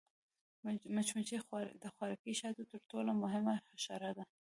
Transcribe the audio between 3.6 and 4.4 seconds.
حشره ده